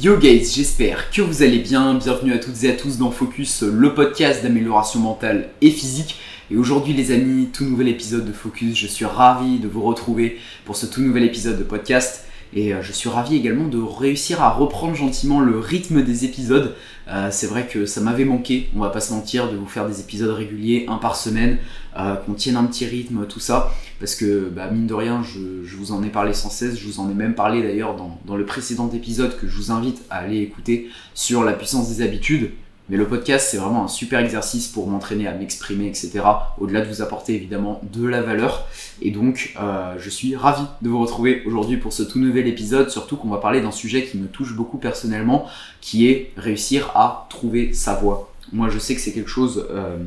[0.00, 1.94] Yo guys, j'espère que vous allez bien.
[1.94, 6.20] Bienvenue à toutes et à tous dans Focus, le podcast d'amélioration mentale et physique.
[6.52, 8.76] Et aujourd'hui les amis, tout nouvel épisode de Focus.
[8.76, 12.26] Je suis ravi de vous retrouver pour ce tout nouvel épisode de podcast.
[12.54, 16.76] Et euh, je suis ravi également de réussir à reprendre gentiment le rythme des épisodes.
[17.08, 19.88] Euh, c'est vrai que ça m'avait manqué, on va pas se mentir, de vous faire
[19.88, 21.58] des épisodes réguliers, un par semaine,
[21.98, 23.74] euh, qu'on tienne un petit rythme, tout ça.
[24.00, 27.00] Parce que, bah, mine de rien, je, vous en ai parlé sans cesse, je vous
[27.00, 30.38] en ai même parlé d'ailleurs dans, le précédent épisode que je vous invite à aller
[30.38, 32.50] écouter sur la puissance des habitudes.
[32.90, 36.20] Mais le podcast, c'est vraiment un super exercice pour m'entraîner à m'exprimer, etc.
[36.58, 38.66] Au-delà de vous apporter évidemment de la valeur.
[39.02, 42.88] Et donc, euh, je suis ravi de vous retrouver aujourd'hui pour ce tout nouvel épisode,
[42.88, 45.46] surtout qu'on va parler d'un sujet qui me touche beaucoup personnellement,
[45.82, 48.32] qui est réussir à trouver sa voie.
[48.52, 49.66] Moi, je sais que c'est quelque chose...
[49.70, 49.98] Euh,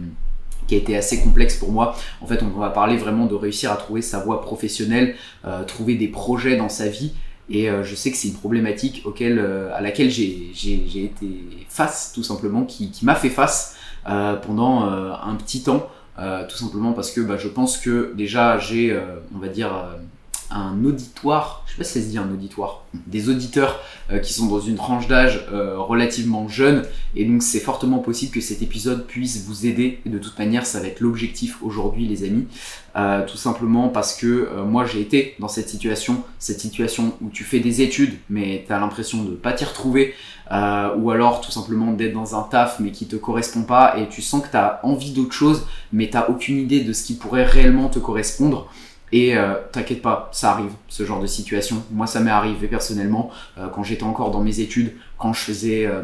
[0.68, 1.96] qui a été assez complexe pour moi.
[2.22, 5.96] En fait, on va parler vraiment de réussir à trouver sa voie professionnelle, euh, trouver
[5.96, 7.14] des projets dans sa vie,
[7.50, 11.28] et euh, je sais que c'est une problématique euh, à laquelle j'ai été
[11.68, 17.22] face, tout simplement, qui, m'a fait face pendant un petit temps, tout simplement parce que
[17.22, 19.00] bah, je pense que déjà j'ai,
[19.36, 19.72] on va dire,
[20.52, 23.80] un auditoire, je sais pas si ça se dit un auditoire, des auditeurs
[24.12, 26.84] euh, qui sont dans une tranche d'âge euh, relativement jeune,
[27.16, 30.66] et donc c'est fortement possible que cet épisode puisse vous aider, et de toute manière
[30.66, 32.48] ça va être l'objectif aujourd'hui les amis,
[32.96, 37.44] euh, tout simplement parce que moi j'ai été dans cette situation, cette situation où tu
[37.44, 40.14] fais des études, mais tu as l'impression de pas t'y retrouver,
[40.52, 44.22] ou alors tout simplement d'être dans un taf mais qui te correspond pas, et tu
[44.22, 47.46] sens que tu as envie d'autre chose, mais tu aucune idée de ce qui pourrait
[47.46, 48.70] réellement te correspondre.
[49.12, 51.84] Et euh, t'inquiète pas, ça arrive, ce genre de situation.
[51.92, 55.86] Moi, ça m'est arrivé personnellement euh, quand j'étais encore dans mes études, quand je faisais
[55.86, 56.04] euh,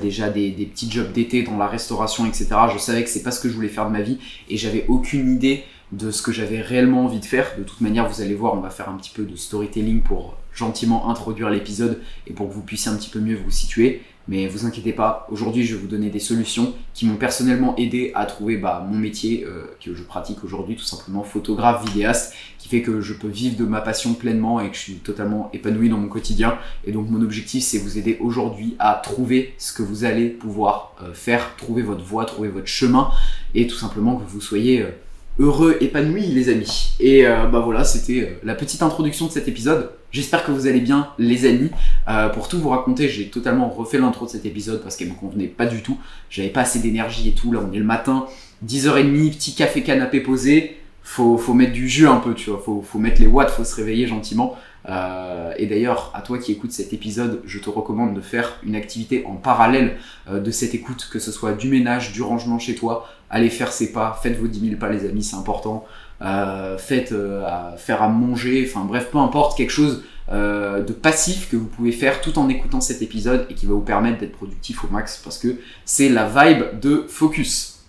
[0.00, 2.48] déjà des, des, petits jobs d'été dans la restauration, etc.
[2.72, 4.84] Je savais que c'est pas ce que je voulais faire de ma vie et j'avais
[4.88, 7.46] aucune idée de ce que j'avais réellement envie de faire.
[7.58, 10.36] De toute manière, vous allez voir, on va faire un petit peu de storytelling pour
[10.54, 14.02] gentiment introduire l'épisode et pour que vous puissiez un petit peu mieux vous situer.
[14.28, 18.12] Mais vous inquiétez pas, aujourd'hui je vais vous donner des solutions qui m'ont personnellement aidé
[18.14, 22.68] à trouver bah, mon métier euh, que je pratique aujourd'hui, tout simplement photographe, vidéaste, qui
[22.68, 25.88] fait que je peux vivre de ma passion pleinement et que je suis totalement épanoui
[25.88, 26.56] dans mon quotidien.
[26.84, 30.94] Et donc mon objectif c'est vous aider aujourd'hui à trouver ce que vous allez pouvoir
[31.02, 33.10] euh, faire, trouver votre voie, trouver votre chemin
[33.54, 34.82] et tout simplement que vous soyez...
[34.82, 34.90] Euh,
[35.38, 36.94] heureux, épanoui les amis.
[37.00, 39.90] Et bah voilà, c'était la petite introduction de cet épisode.
[40.12, 41.70] J'espère que vous allez bien les amis.
[42.08, 45.14] Euh, pour tout vous raconter, j'ai totalement refait l'intro de cet épisode parce qu'elle me
[45.14, 45.98] convenait pas du tout.
[46.28, 47.50] J'avais pas assez d'énergie et tout.
[47.50, 48.26] Là on est le matin,
[48.66, 50.76] 10h30, petit café canapé posé.
[51.02, 52.62] Faut, faut mettre du jus un peu, tu vois.
[52.64, 54.56] Faut, faut mettre les watts, faut se réveiller gentiment.
[54.88, 58.74] Euh, et d'ailleurs, à toi qui écoutes cet épisode, je te recommande de faire une
[58.74, 59.96] activité en parallèle
[60.28, 63.08] euh, de cette écoute, que ce soit du ménage, du rangement chez toi.
[63.30, 65.86] Allez faire ses pas, faites vos 10 000 pas les amis, c'est important.
[66.22, 71.56] Euh, faites à faire à manger, enfin bref, peu importe, quelque chose de passif que
[71.56, 74.82] vous pouvez faire tout en écoutant cet épisode et qui va vous permettre d'être productif
[74.82, 77.80] au max parce que c'est la vibe de focus.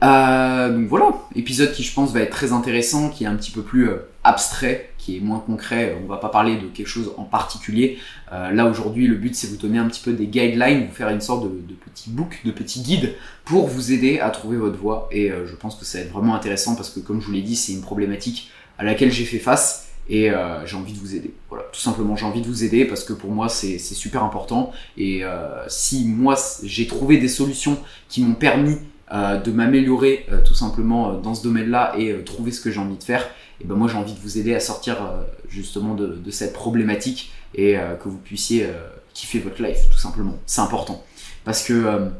[0.00, 3.62] donc voilà, épisode qui je pense va être très intéressant, qui est un petit peu
[3.62, 3.90] plus
[4.22, 5.96] abstrait, qui est moins concret.
[6.02, 7.98] On va pas parler de quelque chose en particulier.
[8.32, 11.08] Euh, là aujourd'hui, le but c'est vous donner un petit peu des guidelines, vous faire
[11.08, 14.76] une sorte de, de petit book, de petit guide pour vous aider à trouver votre
[14.76, 15.08] voie.
[15.10, 17.32] Et euh, je pense que ça va être vraiment intéressant parce que comme je vous
[17.32, 20.98] l'ai dit, c'est une problématique à laquelle j'ai fait face et euh, j'ai envie de
[20.98, 21.32] vous aider.
[21.48, 24.72] Voilà, tout simplement, j'ai envie de vous aider parce que pour moi c'est super important.
[24.96, 25.22] Et
[25.68, 27.78] si moi j'ai trouvé des solutions
[28.08, 28.76] qui m'ont permis
[29.12, 33.28] de m'améliorer tout simplement dans ce domaine-là et trouver ce que j'ai envie de faire,
[33.60, 37.32] et ben moi j'ai envie de vous aider à sortir euh, justement de, cette problématique
[37.54, 38.72] et euh, que vous puissiez euh,
[39.14, 40.38] kiffer votre life tout simplement.
[40.46, 41.04] C'est important
[41.44, 42.10] parce que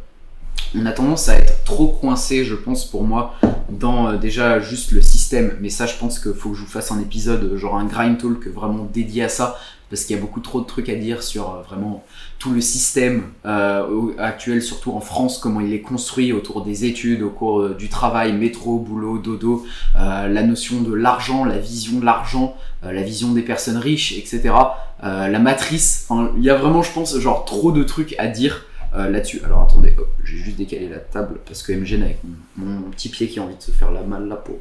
[0.75, 3.35] on a tendance à être trop coincé, je pense pour moi,
[3.69, 5.57] dans déjà juste le système.
[5.61, 8.19] Mais ça, je pense qu'il faut que je vous fasse un épisode, genre un grind
[8.19, 9.59] talk vraiment dédié à ça,
[9.91, 12.05] parce qu'il y a beaucoup trop de trucs à dire sur euh, vraiment
[12.39, 17.23] tout le système euh, actuel, surtout en France, comment il est construit autour des études,
[17.23, 22.05] au cours euh, du travail, métro, boulot, dodo, la notion de l'argent, la vision de
[22.05, 24.55] l'argent, la vision des personnes riches, etc.
[25.03, 28.65] la matrice, il y a vraiment, je pense, genre trop de trucs à dire.
[28.93, 29.41] Là-dessus.
[29.45, 29.95] Alors attendez,
[30.25, 32.19] j'ai juste décalé la table parce que elle me gêne avec
[32.57, 34.59] mon, petit pied qui a envie de se faire la malle là pour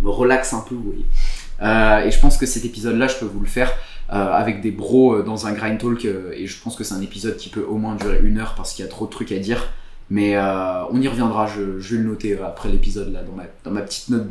[0.00, 2.06] me relaxer un peu, vous voyez.
[2.06, 3.72] et je pense que cet épisode-là, je peux vous le faire
[4.10, 6.06] euh, avec des bros euh, dans un grind talk.
[6.06, 8.54] Euh, et je pense que c'est un épisode qui peut au moins durer une heure
[8.54, 9.68] parce qu'il y a trop de trucs à dire.
[10.10, 13.20] Mais on y reviendra, je, vais le noter après l'épisode là,
[13.62, 14.26] dans ma petite note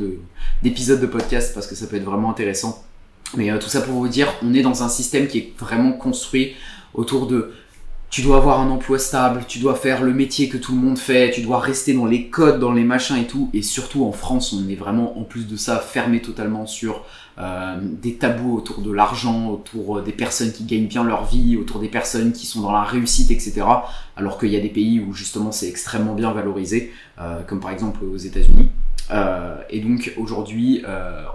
[0.63, 2.83] d'épisode de, podcast parce que ça peut être vraiment intéressant.
[3.35, 6.55] Mais tout ça pour vous dire, on est dans un système qui est vraiment construit
[6.95, 7.53] autour de
[8.09, 10.98] tu dois avoir un emploi stable, tu dois faire le métier que tout le monde
[10.98, 13.50] fait, tu dois rester dans les codes, dans les machins et tout.
[13.54, 17.04] Et surtout en France, on est vraiment en plus de ça fermé totalement sur
[17.38, 21.81] euh, des tabous autour de l'argent, autour des personnes qui gagnent bien leur vie, autour
[21.81, 23.63] des personnes qui sont dans la réussite, etc.
[24.15, 27.71] Alors qu'il y a des pays où justement c'est extrêmement bien valorisé, euh, comme par
[27.71, 28.69] exemple aux États-Unis.
[29.12, 30.83] Euh, et donc aujourd'hui,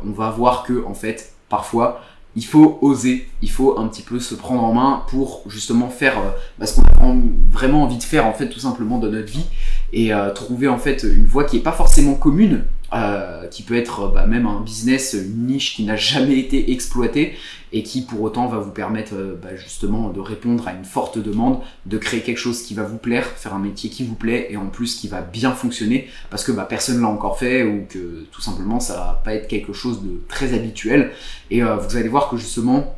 [0.05, 2.01] on va voir que en fait, parfois,
[2.35, 6.19] il faut oser, il faut un petit peu se prendre en main pour justement faire
[6.19, 7.15] euh, bah, ce qu'on a
[7.51, 9.47] vraiment envie de faire en fait tout simplement dans notre vie.
[9.93, 12.65] Et euh, trouver en fait une voie qui est pas forcément commune,
[12.95, 17.35] euh, qui peut être bah, même un business, une niche qui n'a jamais été exploitée
[17.73, 21.61] et qui pour autant va vous permettre bah, justement de répondre à une forte demande,
[21.87, 24.57] de créer quelque chose qui va vous plaire, faire un métier qui vous plaît et
[24.57, 28.27] en plus qui va bien fonctionner parce que bah, personne l'a encore fait ou que
[28.31, 31.13] tout simplement ça va pas être quelque chose de très habituel.
[31.51, 32.95] Et vous allez voir que justement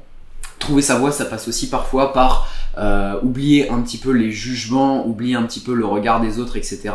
[0.64, 5.06] trouver sa voie ça passe aussi parfois par euh, oublier un petit peu les jugements,
[5.06, 6.90] oublier un petit peu le regard des autres, etc.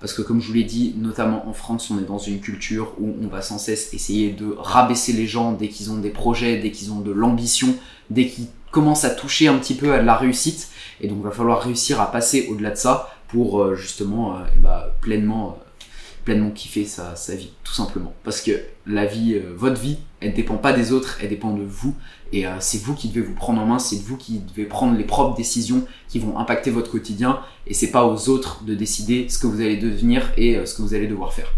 [0.00, 2.94] Parce que comme je vous l'ai dit, notamment en France, on est dans une culture
[2.98, 6.58] où on va sans cesse essayer de rabaisser les gens dès qu'ils ont des projets,
[6.58, 7.76] dès qu'ils ont de l'ambition,
[8.10, 10.68] dès qu'ils commencent à toucher un petit peu à de la réussite.
[11.00, 14.40] Et donc il va falloir réussir à passer au-delà de ça pour euh, justement euh,
[14.56, 15.58] eh ben, pleinement
[16.24, 18.12] pleinement kiffer sa, sa, vie, tout simplement.
[18.24, 18.52] Parce que
[18.86, 21.94] la vie, votre vie, elle ne dépend pas des autres, elle dépend de vous.
[22.32, 24.96] Et euh, c'est vous qui devez vous prendre en main, c'est vous qui devez prendre
[24.96, 27.40] les propres décisions qui vont impacter votre quotidien.
[27.66, 30.74] Et c'est pas aux autres de décider ce que vous allez devenir et euh, ce
[30.74, 31.52] que vous allez devoir faire.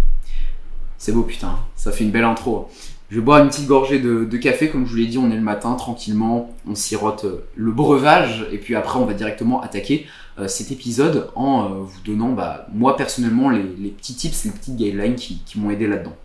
[0.98, 1.58] C'est beau, putain.
[1.76, 2.68] Ça fait une belle intro.
[3.12, 5.36] Je vais boire une petite gorgée de, café, comme je vous l'ai dit, on est
[5.36, 10.06] le matin, tranquillement, on sirote le breuvage, et puis après on va directement attaquer
[10.38, 14.76] euh, cet épisode en euh, vous donnant, bah, moi personnellement, les, petits tips, les petites
[14.76, 16.16] guidelines qui, m'ont aidé là-dedans.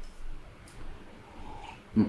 [1.98, 2.04] Hmm.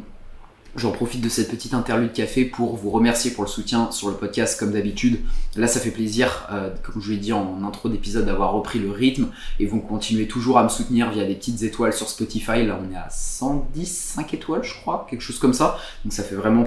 [0.79, 4.15] J'en profite de cette petite interlude café pour vous remercier pour le soutien sur le
[4.15, 5.19] podcast comme d'habitude.
[5.57, 8.93] Là, ça fait plaisir, euh, comme je l'ai dit en intro d'épisode, d'avoir repris le
[8.93, 9.27] rythme
[9.59, 12.65] et vous continuez toujours à me soutenir via des petites étoiles sur Spotify.
[12.65, 15.79] Là, on est à 110, 5 étoiles, je crois, quelque chose comme ça.
[16.05, 16.63] Donc, ça fait vraiment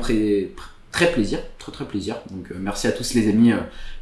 [0.91, 2.17] très plaisir, très très plaisir.
[2.29, 3.53] Donc, merci à tous les amis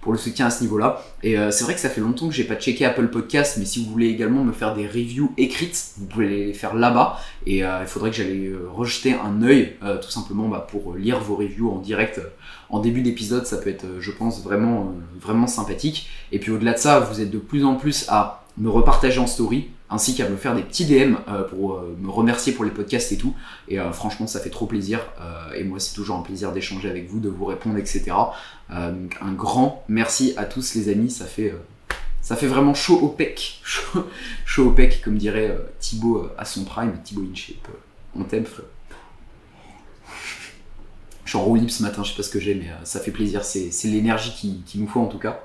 [0.02, 1.04] pour le soutien à ce niveau-là.
[1.24, 3.66] Et euh, c'est vrai que ça fait longtemps que j'ai pas checké Apple Podcast, mais
[3.66, 7.20] si vous voulez également me faire des reviews écrites, vous pouvez les faire là-bas.
[7.46, 11.20] Et euh, il faudrait que j'aille euh, rejeter un œil, tout simplement bah, pour lire
[11.20, 12.22] vos reviews en direct
[12.70, 13.46] en début d'épisode.
[13.46, 16.10] Ça peut être, je pense, vraiment, vraiment sympathique.
[16.32, 19.28] Et puis au-delà de ça, vous êtes de plus en plus à me repartager en
[19.28, 22.72] story ainsi qu'à me faire des petits DM euh, pour euh, me remercier pour les
[22.72, 23.36] podcasts et tout.
[23.68, 25.00] Et euh, franchement, ça fait trop plaisir.
[25.56, 28.12] et moi, c'est toujours un plaisir d'échanger avec vous, de vous répondre, etc.
[28.70, 31.10] donc un grand merci à tous les amis.
[31.10, 31.54] Ça fait,
[32.22, 33.62] ça fait vraiment chaud au pec.
[34.46, 37.68] Chaud, au pec, comme dirait Thibaut à son prime, Thibaut InShape.
[38.16, 38.66] on t'aime, frère.
[41.26, 43.12] Je suis en roue ce matin, je sais pas ce que j'ai, mais ça fait
[43.12, 43.44] plaisir.
[43.44, 45.40] C'est l'énergie qu'il qui nous faut en tout cas.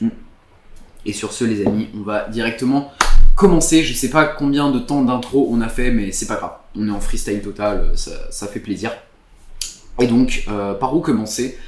[0.00, 0.08] Mm.
[1.04, 2.92] Et sur ce, les amis, on va directement
[3.42, 3.82] commencer.
[3.82, 6.52] Je sais pas combien de temps d'intro on a fait, mais c'est pas grave.
[6.76, 8.92] On est en freestyle total, ça, fait plaisir.
[10.00, 11.58] Et donc, euh, par où commencer?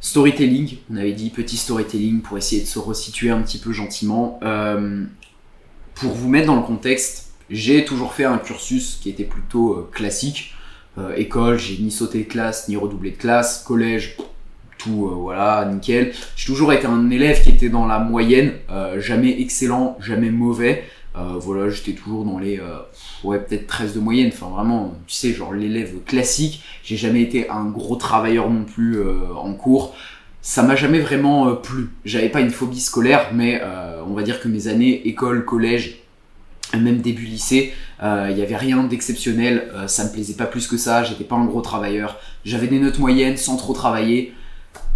[0.00, 4.40] Storytelling, on avait dit petit storytelling pour essayer de se resituer un petit peu gentiment.
[4.42, 5.04] Euh,
[5.94, 9.90] pour vous mettre dans le contexte, j'ai toujours fait un cursus qui était plutôt euh,
[9.92, 10.54] classique.
[11.16, 13.62] école, j'ai ni sauté de classe, ni redoublé de classe.
[13.64, 14.16] Collège,
[14.76, 16.12] tout, voilà, nickel.
[16.34, 18.54] J'ai toujours été un élève qui était dans la moyenne,
[18.98, 20.82] jamais excellent, jamais mauvais.
[21.16, 22.78] Euh, voilà, j'étais toujours dans les, euh,
[23.24, 24.30] ouais, peut-être 13 de moyenne.
[24.32, 26.62] Enfin, vraiment, tu sais, genre l'élève classique.
[26.82, 29.94] J'ai jamais été un gros travailleur non plus euh, en cours.
[30.40, 31.90] Ça m'a jamais vraiment plu.
[32.04, 33.62] J'avais pas une phobie scolaire, mais
[34.04, 35.98] on va dire que mes années école, collège,
[36.76, 37.72] même début lycée,
[38.02, 39.70] il y avait rien d'exceptionnel.
[39.86, 41.04] ça me plaisait pas plus que ça.
[41.04, 42.18] J'étais pas un gros travailleur.
[42.44, 44.34] J'avais des notes moyennes sans trop travailler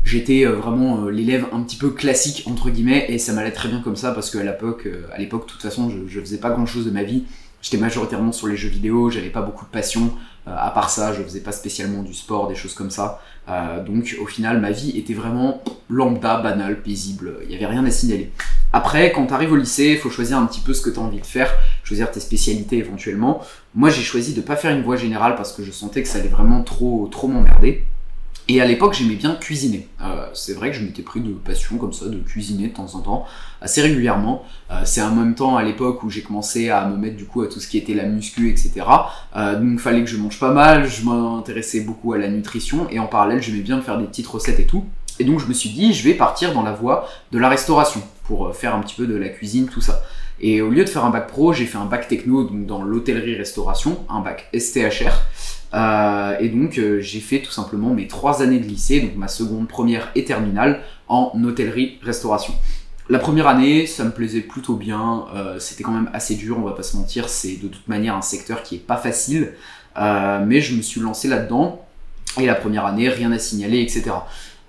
[0.06, 3.68] j'étais euh, vraiment euh, l'élève un petit peu classique entre guillemets et ça m'allait très
[3.68, 6.38] bien comme ça parce qu'à l'époque euh, à l'époque de toute façon je, je faisais
[6.38, 7.24] pas grand chose de ma vie.
[7.60, 10.12] J'étais majoritairement sur les jeux vidéo j'avais pas beaucoup de passion
[10.46, 13.20] à part ça je faisais pas spécialement du sport des choses comme ça.
[13.84, 17.90] Donc au final ma vie était vraiment lambda banale paisible il y avait rien à
[17.90, 18.30] signaler.
[18.72, 21.00] Après quand tu arrives au lycée il faut choisir un petit peu ce que tu
[21.00, 23.42] as envie de faire choisir tes spécialités éventuellement.
[23.74, 26.18] Moi j'ai choisi de pas faire une voie générale parce que je sentais que ça
[26.18, 27.84] allait vraiment trop trop m'emmerder
[28.48, 29.88] et à l'époque, j'aimais bien cuisiner.
[30.00, 32.94] Euh, c'est vrai que je m'étais pris de passion comme ça, de cuisiner de temps
[32.94, 33.26] en temps,
[33.60, 34.44] assez régulièrement.
[34.70, 37.42] Euh, c'est en même temps à l'époque où j'ai commencé à me mettre du coup
[37.42, 38.86] à tout ce qui était la muscu, etc.
[39.34, 43.00] Euh, donc fallait que je mange pas mal, je m'intéressais beaucoup à la nutrition, et
[43.00, 44.84] en parallèle, j'aimais bien faire des petites recettes et tout.
[45.18, 48.02] Et donc je me suis dit, je vais partir dans la voie de la restauration,
[48.24, 50.02] pour faire un petit peu de la cuisine, tout ça.
[50.38, 52.82] Et au lieu de faire un bac pro, j'ai fait un bac techno donc dans
[52.82, 55.12] l'hôtellerie-restauration, un bac STHR.
[55.72, 60.10] Et donc j'ai fait tout simplement mes trois années de lycée, donc ma seconde, première
[60.14, 62.54] et terminale, en hôtellerie-restauration.
[63.08, 65.26] La première année, ça me plaisait plutôt bien.
[65.32, 67.28] Euh, c'était quand même assez dur, on va pas se mentir.
[67.28, 69.52] C'est de toute manière un secteur qui est pas facile.
[69.96, 71.84] Euh, mais je me suis lancé là-dedans.
[72.40, 74.10] Et la première année, rien à signaler, etc.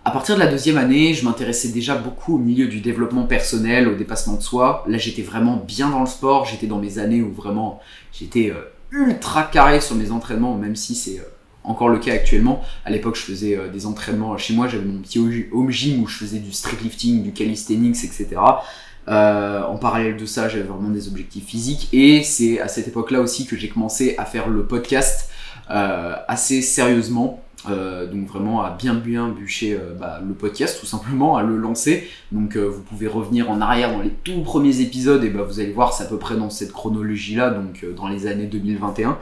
[0.05, 3.87] À partir de la deuxième année, je m'intéressais déjà beaucoup au milieu du développement personnel,
[3.87, 4.85] au dépassement de soi.
[4.87, 6.45] Là, j'étais vraiment bien dans le sport.
[6.45, 7.81] J'étais dans mes années où vraiment
[8.13, 11.21] j'étais euh, ultra carré sur mes entraînements, même si c'est
[11.63, 12.61] encore le cas actuellement.
[12.85, 16.07] À l'époque, je faisais euh, des entraînements chez moi, j'avais mon petit home gym où
[16.07, 18.27] je faisais du street lifting, du calisthenics, etc.
[19.09, 23.21] Euh, en parallèle de ça, j'avais vraiment des objectifs physiques et c'est à cette époque-là
[23.21, 25.29] aussi que j'ai commencé à faire le podcast
[25.69, 27.41] euh, assez sérieusement.
[27.69, 32.07] Donc vraiment à bien bien bûcher bah, le podcast tout simplement, à le lancer.
[32.31, 35.71] Donc vous pouvez revenir en arrière dans les tout premiers épisodes et bah, vous allez
[35.71, 39.17] voir c'est à peu près dans cette chronologie là, donc dans les années 2021.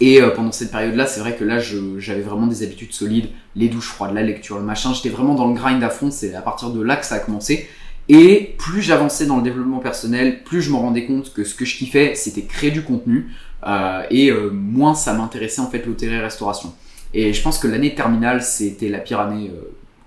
[0.00, 3.68] Et euh, pendant cette période-là, c'est vrai que là, j'avais vraiment des habitudes solides, les
[3.68, 4.92] douches froides, la lecture, le machin.
[4.92, 6.10] J'étais vraiment dans le grind à fond.
[6.10, 7.68] C'est à partir de là que ça a commencé.
[8.08, 11.64] Et plus j'avançais dans le développement personnel, plus je me rendais compte que ce que
[11.64, 13.30] je kiffais, c'était créer du contenu.
[13.66, 16.74] Euh, et euh, moins ça m'intéressait en fait l'hôtellerie-restauration.
[17.12, 19.50] Et je pense que l'année terminale, c'était la pire année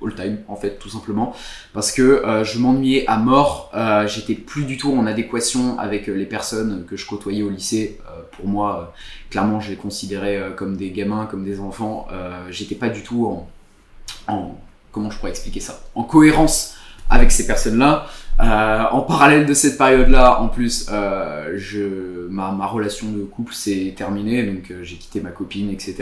[0.04, 1.34] all time en fait tout simplement.
[1.74, 3.72] Parce que euh, je m'ennuyais à mort.
[3.74, 7.50] Euh, j'étais plus du tout en adéquation avec euh, les personnes que je côtoyais au
[7.50, 8.00] lycée.
[8.34, 8.94] Pour moi
[9.32, 12.08] clairement je les considérais comme des gamins comme des enfants.
[12.52, 13.50] J'étais pas du tout en,
[14.32, 14.56] en
[14.92, 15.82] comment je pourrais expliquer ça?
[15.96, 16.76] En cohérence
[17.10, 18.06] avec ces personnes là
[18.40, 23.94] euh, en parallèle de cette période-là, en plus, euh, je, ma, relation de couple s'est
[23.98, 25.96] terminée, donc euh, j'ai quitté ma copine, etc.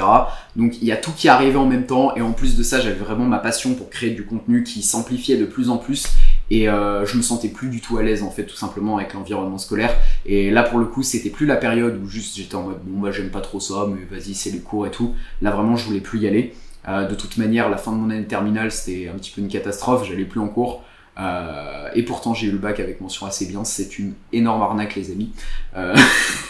[0.55, 2.79] Donc il y a tout qui arrivait en même temps, et en plus de ça,
[2.81, 6.07] j'avais vraiment ma passion pour créer du contenu qui s'amplifiait de plus en plus,
[6.51, 9.13] et euh, je me sentais plus du tout à l'aise en fait, tout simplement avec
[9.13, 9.95] l'environnement scolaire.
[10.25, 12.99] Et là, pour le coup, c'était plus la période où juste j'étais en mode bon
[12.99, 15.15] bah j'aime pas trop ça, mais vas-y c'est les cours et tout.
[15.41, 16.53] Là vraiment, je voulais plus y aller.
[16.87, 19.47] Euh, de toute manière, la fin de mon année terminale, c'était un petit peu une
[19.47, 20.07] catastrophe.
[20.07, 20.83] J'allais plus en cours.
[21.17, 23.63] Euh, et pourtant, j'ai eu le bac avec mention assez bien.
[23.63, 25.31] C'est une énorme arnaque, les amis.
[25.75, 25.95] Euh,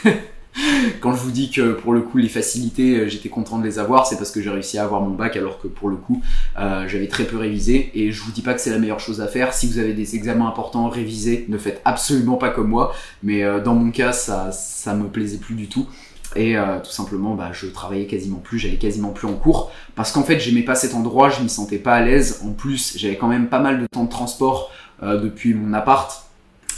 [1.01, 3.77] quand je vous dis que pour le coup les facilités euh, j'étais content de les
[3.77, 6.22] avoir c'est parce que j'ai réussi à avoir mon bac alors que pour le coup
[6.55, 7.91] j'avais très peu révisé.
[7.93, 9.53] Et je vous dis pas que c'est la meilleure chose à faire.
[9.53, 11.45] Si vous avez des examens importants révisez.
[11.50, 12.93] Ne faites absolument pas comme moi.
[13.24, 15.88] Mais dans mon cas ça ça me plaisait plus du tout
[16.36, 20.12] et euh, tout simplement bah, je travaillais quasiment plus, j'allais quasiment plus en cours parce
[20.12, 22.41] qu'en fait j'aimais pas cet endroit, je m'y sentais pas à l'aise.
[22.46, 24.72] En plus j'avais quand même pas mal de temps de transport
[25.03, 26.24] euh, depuis mon appart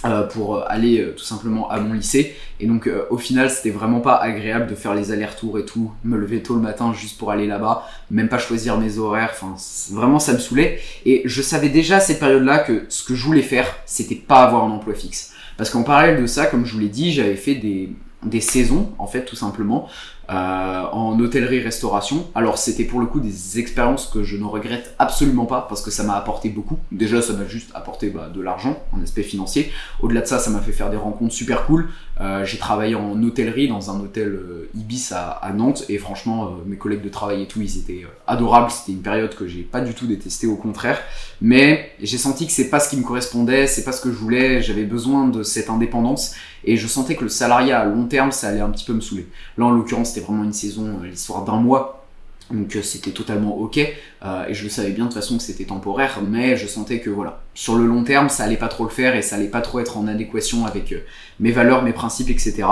[0.05, 2.35] euh, pour aller tout simplement à mon lycée.
[2.59, 6.17] Et donc au final c'était vraiment pas agréable de faire les allers-retours et tout, me
[6.17, 9.55] lever tôt le matin juste pour aller là-bas, même pas choisir mes horaires, enfin
[9.91, 10.79] vraiment ça me saoulait.
[11.05, 14.43] Et je savais déjà à cette période-là que ce que je voulais faire c'était pas
[14.43, 15.33] avoir un emploi fixe.
[15.57, 17.89] Parce qu'en parallèle de ça comme je vous l'ai dit j'avais fait des
[18.23, 19.87] des saisons en fait tout simplement
[20.29, 22.27] euh, en hôtellerie-restauration.
[22.35, 25.89] Alors c'était pour le coup des expériences que je ne regrette absolument pas parce que
[25.89, 26.77] ça m'a apporté beaucoup.
[26.91, 29.71] Déjà ça m'a juste apporté bah, de l'argent en aspect financier.
[30.01, 31.87] Au-delà de ça, ça m'a fait faire des rencontres super cool.
[32.19, 36.75] Euh, j'ai travaillé en hôtellerie dans un hôtel euh, Ibis à, Nantes et franchement mes
[36.75, 38.69] collègues de travail et tout ils étaient adorables.
[38.69, 40.99] C'était une période que j'ai pas du tout détesté au contraire.
[41.39, 44.17] Mais j'ai senti que c'est pas ce qui me correspondait, c'est pas ce que je
[44.17, 44.61] voulais.
[44.61, 46.33] J'avais besoin de cette indépendance
[46.63, 49.01] et je sentais que le salariat à long terme ça allait un petit peu me
[49.01, 49.27] saouler.
[49.57, 52.05] Là en l'occurrence c'était vraiment une saison, euh, l'histoire d'un mois.
[52.51, 53.77] Donc euh, c'était totalement ok
[54.23, 57.01] euh, et je le savais bien de toute façon que c'était temporaire, mais je sentais
[57.01, 59.47] que voilà sur le long terme ça allait pas trop le faire et ça allait
[59.47, 60.95] pas trop être en adéquation avec
[61.41, 62.63] mes valeurs, mes principes, etc.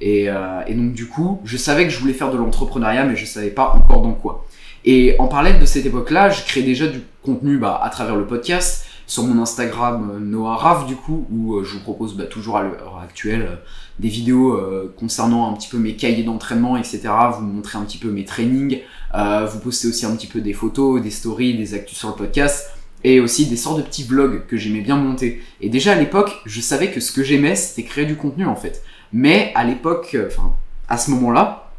[0.00, 0.28] Et,
[0.70, 3.74] donc du coup je savais que je voulais faire de l'entrepreneuriat mais je savais pas
[3.74, 4.46] encore dans quoi.
[4.84, 8.26] Et en parallèle de cette époque-là, je créais déjà du contenu bah, à travers le
[8.26, 12.62] podcast, sur mon Instagram Noah Rav du coup, où je vous propose bah, toujours à
[12.62, 13.58] l'heure actuelle
[13.98, 17.08] des vidéos euh, concernant un petit peu mes cahiers d'entraînement, etc.
[17.36, 18.80] Vous montrez un petit peu mes trainings.
[19.14, 22.14] Euh, vous postez aussi un petit peu des photos, des stories, des actus sur le
[22.14, 22.70] podcast.
[23.04, 25.40] Et aussi des sortes de petits vlogs que j'aimais bien monter.
[25.60, 28.56] Et déjà à l'époque, je savais que ce que j'aimais, c'était créer du contenu en
[28.56, 28.82] fait.
[29.12, 30.54] Mais à l'époque, euh, enfin,
[30.88, 31.70] à ce moment-là,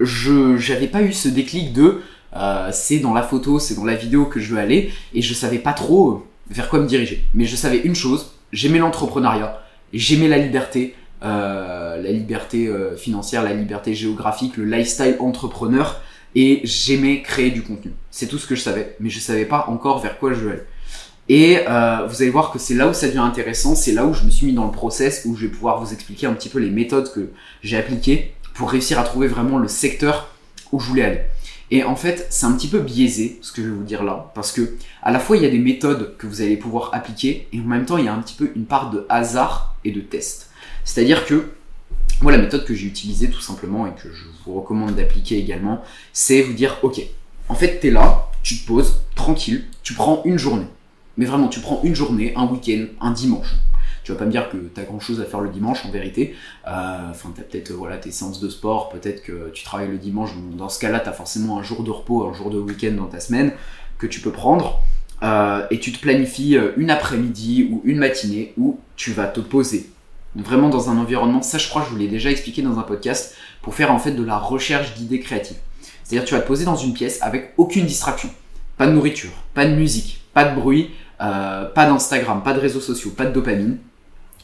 [0.00, 2.00] je j'avais pas eu ce déclic de
[2.70, 5.58] c'est dans la photo, c'est dans la vidéo que je veux aller, et je savais
[5.58, 7.24] pas trop vers quoi me diriger.
[7.32, 13.42] Mais je savais une chose, j'aimais l'entrepreneuriat, j'aimais la liberté, euh, la liberté euh, financière,
[13.42, 16.00] la liberté géographique, le lifestyle entrepreneur,
[16.34, 17.92] et j'aimais créer du contenu.
[18.10, 20.66] C'est tout ce que je savais, mais je savais pas encore vers quoi je vais
[21.28, 24.12] Et euh, vous allez voir que c'est là où ça devient intéressant, c'est là où
[24.12, 26.48] je me suis mis dans le process, où je vais pouvoir vous expliquer un petit
[26.48, 27.30] peu les méthodes que
[27.62, 30.34] j'ai appliquées pour réussir à trouver vraiment le secteur
[30.72, 31.20] où je voulais aller.
[31.70, 34.32] Et en fait, c'est un petit peu biaisé ce que je vais vous dire là,
[34.34, 37.48] parce que à la fois il y a des méthodes que vous allez pouvoir appliquer,
[37.52, 39.92] et en même temps il y a un petit peu une part de hasard et
[39.92, 40.50] de test.
[40.84, 41.52] C'est-à-dire que
[42.22, 45.82] moi, la méthode que j'ai utilisée tout simplement et que je vous recommande d'appliquer également,
[46.12, 47.00] c'est vous dire, ok,
[47.48, 50.66] en fait, tu es là, tu te poses, tranquille, tu prends une journée.
[51.16, 53.54] Mais vraiment, tu prends une journée, un week-end, un dimanche.
[54.04, 55.90] Tu vas pas me dire que tu as grand chose à faire le dimanche en
[55.90, 56.34] vérité.
[56.66, 59.98] Euh, enfin, tu as peut-être voilà, tes séances de sport, peut-être que tu travailles le
[59.98, 60.30] dimanche.
[60.56, 63.06] Dans ce cas-là, tu as forcément un jour de repos, un jour de week-end dans
[63.06, 63.52] ta semaine
[63.98, 64.82] que tu peux prendre.
[65.22, 69.40] Euh, et tu te planifies euh, une après-midi ou une matinée où tu vas te
[69.40, 69.90] poser
[70.34, 73.34] vraiment dans un environnement, ça je crois je vous l'ai déjà expliqué dans un podcast,
[73.62, 75.56] pour faire en fait de la recherche d'idées créatives.
[76.04, 78.30] C'est-à-dire tu vas te poser dans une pièce avec aucune distraction.
[78.76, 80.90] Pas de nourriture, pas de musique, pas de bruit,
[81.20, 83.78] euh, pas d'Instagram, pas de réseaux sociaux, pas de dopamine.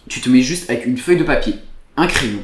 [0.08, 1.54] Tu te mets juste avec une feuille de papier,
[1.96, 2.42] un crayon,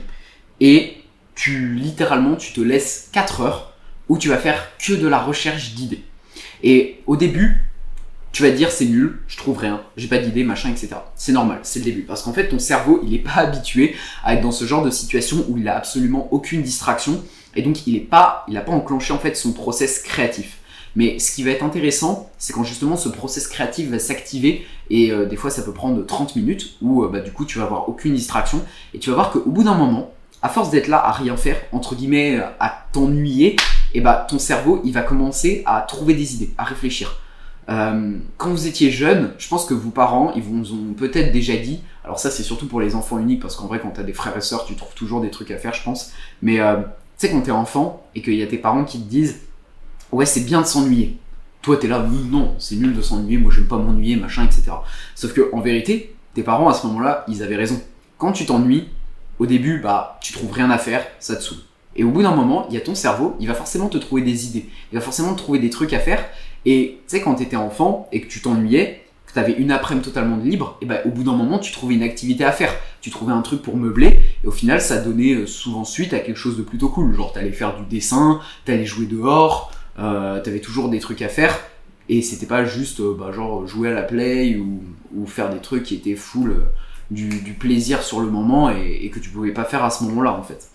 [0.61, 0.97] et
[1.35, 3.73] tu littéralement tu te laisses 4 heures
[4.09, 6.03] où tu vas faire que de la recherche d'idées.
[6.63, 7.65] Et au début,
[8.33, 10.89] tu vas te dire c'est nul, je trouve rien, j'ai pas d'idée, machin, etc.
[11.15, 12.03] C'est normal, c'est le début.
[12.03, 14.91] Parce qu'en fait, ton cerveau, il est pas habitué à être dans ce genre de
[14.91, 17.23] situation où il a absolument aucune distraction.
[17.55, 20.59] Et donc, il est pas, il pas enclenché en fait son process créatif.
[20.97, 25.11] Mais ce qui va être intéressant, c'est quand justement ce process créatif va s'activer et
[25.11, 27.65] euh, des fois ça peut prendre 30 minutes où euh, bah, du coup tu vas
[27.65, 30.99] avoir aucune distraction et tu vas voir qu'au bout d'un moment, à force d'être là
[30.99, 33.57] à rien faire, entre guillemets, à t'ennuyer,
[33.95, 37.17] et bah ton cerveau il va commencer à trouver des idées, à réfléchir.
[37.69, 41.57] Euh, quand vous étiez jeune, je pense que vos parents, ils vous ont peut-être déjà
[41.57, 44.13] dit, alors ça c'est surtout pour les enfants uniques, parce qu'en vrai quand t'as des
[44.13, 47.29] frères et sœurs, tu trouves toujours des trucs à faire, je pense, mais euh, tu
[47.29, 49.39] sais quand t'es enfant et qu'il y a tes parents qui te disent,
[50.13, 51.19] ouais c'est bien de s'ennuyer.
[51.63, 54.73] Toi t'es là, non, c'est nul de s'ennuyer, moi j'aime pas m'ennuyer, machin, etc.
[55.15, 57.81] Sauf que en vérité, tes parents à ce moment-là, ils avaient raison.
[58.19, 58.89] Quand tu t'ennuies,
[59.39, 61.59] au début, bah tu trouves rien à faire, ça te saoule.
[61.95, 64.23] Et au bout d'un moment, il y a ton cerveau, il va forcément te trouver
[64.23, 66.25] des idées, il va forcément te trouver des trucs à faire,
[66.65, 69.71] et tu sais, quand tu étais enfant et que tu t'ennuyais, que tu avais une
[69.71, 72.75] après-midi totalement libre, et ben au bout d'un moment, tu trouvais une activité à faire.
[73.01, 76.21] Tu trouvais un truc pour meubler, et au final, ça donnait euh, souvent suite à
[76.21, 77.15] quelque chose de plutôt cool.
[77.15, 81.59] Genre, t'allais faire du dessin, t'allais jouer dehors, euh, t'avais toujours des trucs à faire,
[82.09, 85.85] et c'était pas juste, euh, bah, genre, jouer à la play ou, faire des trucs
[85.85, 86.65] qui étaient full euh,
[87.11, 90.43] du, plaisir sur le moment et, que tu pouvais pas faire à ce moment-là, en
[90.43, 90.69] fait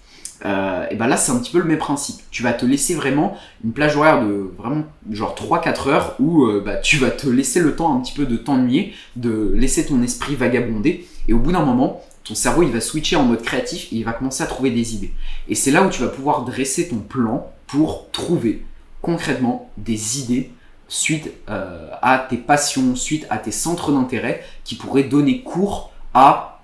[0.45, 2.17] euh, et ben là c'est un petit peu le même principe.
[2.29, 6.75] Tu vas te laisser vraiment une plage horaire de vraiment genre 3-4 heures où bah,
[6.75, 10.35] tu vas te laisser le temps un petit peu de t'ennuyer, de laisser ton esprit
[10.35, 13.95] vagabonder et au bout d'un moment ton cerveau il va switcher en mode créatif et
[13.95, 15.11] il va commencer à trouver des idées.
[15.49, 18.61] Et c'est là où tu vas pouvoir dresser ton plan pour trouver
[19.01, 20.51] concrètement des idées
[20.87, 26.61] suite euh, à tes passions, suite à tes centres d'intérêt qui pourraient donner cours à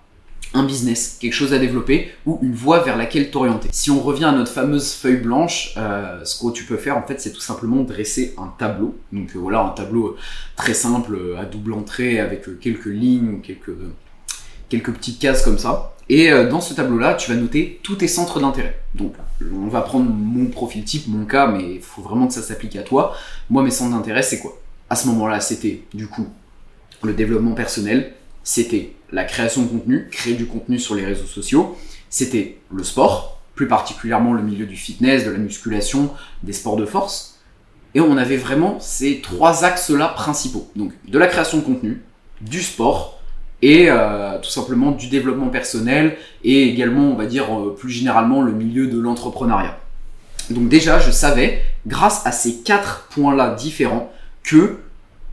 [0.55, 3.69] un business, quelque chose à développer ou une voie vers laquelle t'orienter.
[3.71, 7.01] Si on revient à notre fameuse feuille blanche, euh, ce que tu peux faire en
[7.01, 8.95] fait, c'est tout simplement dresser un tableau.
[9.11, 10.15] Donc euh, voilà, un tableau
[10.55, 13.75] très simple à double entrée avec quelques lignes ou quelques
[14.69, 15.92] quelques petites cases comme ça.
[16.09, 18.79] Et dans ce tableau-là, tu vas noter tous tes centres d'intérêt.
[18.93, 19.13] Donc,
[19.53, 22.75] on va prendre mon profil type, mon cas, mais il faut vraiment que ça s'applique
[22.75, 23.15] à toi.
[23.49, 24.59] Moi, mes centres d'intérêt, c'est quoi?
[24.89, 26.27] À ce moment-là, c'était du coup
[27.01, 28.13] le développement personnel,
[28.43, 31.77] c'était la création de contenu, créer du contenu sur les réseaux sociaux,
[32.09, 36.11] c'était le sport, plus particulièrement le milieu du fitness, de la musculation,
[36.43, 37.39] des sports de force.
[37.95, 40.69] Et on avait vraiment ces trois axes-là principaux.
[40.75, 42.01] Donc de la création de contenu,
[42.41, 43.21] du sport
[43.63, 48.41] et euh, tout simplement du développement personnel et également, on va dire euh, plus généralement,
[48.41, 49.79] le milieu de l'entrepreneuriat.
[50.49, 54.11] Donc déjà, je savais, grâce à ces quatre points-là différents,
[54.43, 54.79] que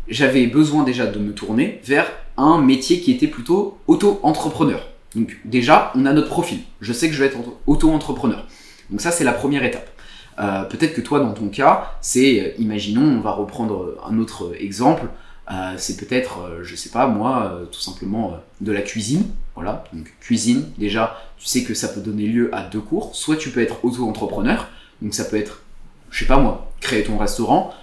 [0.06, 4.86] j'avais besoin déjà de me tourner vers un métier qui était plutôt auto-entrepreneur.
[5.16, 6.60] Donc déjà, on a notre profil.
[6.80, 8.46] Je sais que je vais être auto-entrepreneur.
[8.90, 9.90] Donc ça, c'est la première étape.
[10.38, 15.06] Euh, peut-être que toi, dans ton cas, c'est, imaginons, on va reprendre un autre exemple,
[15.50, 19.24] euh, c'est peut-être, euh, je sais pas, moi, euh, tout simplement de la cuisine.
[19.54, 23.14] Voilà, donc cuisine, déjà, tu sais que ça peut donner lieu à deux cours.
[23.14, 24.68] Soit tu peux être auto-entrepreneur,
[25.02, 25.62] donc ça peut être,
[26.10, 27.74] je sais pas moi, créer ton restaurant,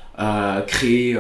[0.66, 1.16] créer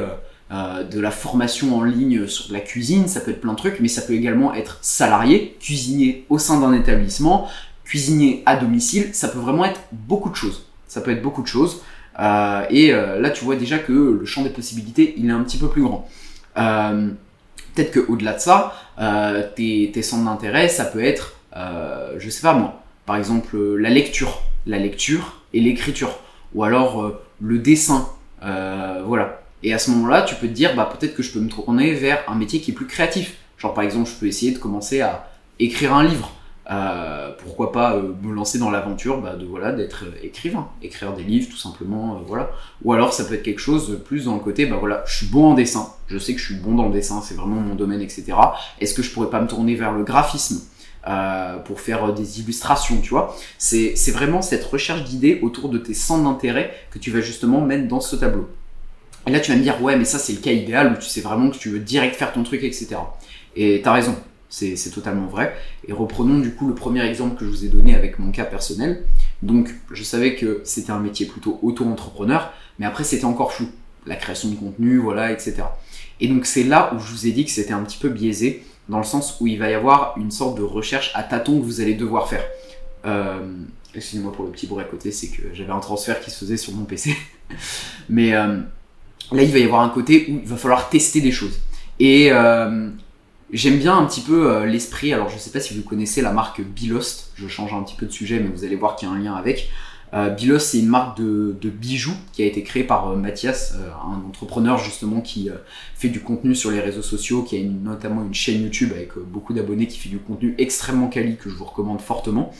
[0.50, 3.58] euh, de la formation en ligne sur de la cuisine, ça peut être plein de
[3.58, 7.50] trucs, mais ça peut également être salarié, cuisinier au sein d'un établissement,
[7.84, 10.66] cuisinier à domicile, ça peut vraiment être beaucoup de choses.
[10.88, 11.82] Ça peut être beaucoup de choses.
[12.20, 15.44] Euh, et euh, là, tu vois déjà que le champ des possibilités, il est un
[15.44, 16.08] petit peu plus grand.
[16.58, 17.10] Euh,
[17.76, 21.36] Peut-être qu'au-delà de ça, euh, tes, tes centres d'intérêt, ça peut être,
[22.18, 26.18] je sais pas moi, par exemple la lecture, la lecture et l'écriture,
[26.56, 28.10] ou alors le dessin,
[28.42, 31.50] voilà et à ce moment-là, tu peux te dire, bah, peut-être que je peux me
[31.50, 33.38] tourner vers un métier qui est plus créatif.
[33.58, 35.28] Genre, par exemple, je peux essayer de commencer à
[35.60, 36.32] écrire un livre.
[36.70, 41.14] Euh, pourquoi pas euh, me lancer dans l'aventure bah, de voilà d'être euh, écrivain, écrire
[41.14, 42.52] des livres tout simplement, voilà.
[42.84, 45.28] Ou alors ça peut être quelque chose plus dans le côté, bah voilà, je suis
[45.28, 47.76] bon en dessin, je sais que je suis bon dans le dessin, c'est vraiment mon
[47.76, 48.34] domaine, etc.
[48.82, 50.62] Est-ce que je pourrais pas me tourner vers le graphisme
[51.64, 53.34] pour faire des illustrations, tu vois?
[53.58, 57.88] C'est vraiment cette recherche d'idées autour de tes centres d'intérêt que tu vas justement mettre
[57.88, 58.50] dans ce tableau.
[59.26, 61.08] Et là, tu vas me dire, ouais, mais ça, c'est le cas idéal où tu
[61.08, 62.98] sais vraiment que tu veux direct faire ton truc, etc.
[63.56, 64.16] Et t'as raison,
[64.50, 65.56] c'est totalement vrai.
[65.88, 68.44] Et reprenons du coup le premier exemple que je vous ai donné avec mon cas
[68.44, 69.04] personnel.
[69.42, 73.68] Donc, je savais que c'était un métier plutôt auto-entrepreneur, mais après, c'était encore flou.
[74.06, 75.64] La création de contenu, voilà, etc.
[76.20, 78.64] Et donc, c'est là où je vous ai dit que c'était un petit peu biaisé,
[78.90, 81.66] dans le sens où il va y avoir une sorte de recherche à tâtons que
[81.66, 82.44] vous allez devoir faire.
[83.06, 83.40] Euh,
[83.94, 86.58] excusez-moi pour le petit bruit à côté, c'est que j'avais un transfert qui se faisait
[86.58, 87.16] sur mon PC.
[88.10, 88.60] mais euh,
[89.32, 91.60] là, il va y avoir un côté où il va falloir tester des choses.
[92.00, 92.90] Et euh,
[93.52, 96.34] J'aime bien un petit peu euh, l'esprit, alors je sais pas si vous connaissez la
[96.34, 99.12] marque Bilost, je change un petit peu de sujet mais vous allez voir qu'il y
[99.12, 99.70] a un lien avec.
[100.14, 103.74] Euh, Bilost c'est une marque de, bijoux qui a été créée par euh, Mathias,
[104.06, 105.50] un entrepreneur justement qui
[105.96, 109.54] fait du contenu sur les réseaux sociaux, qui a notamment une chaîne YouTube avec beaucoup
[109.54, 112.52] d'abonnés, qui fait du contenu extrêmement quali que je vous recommande fortement.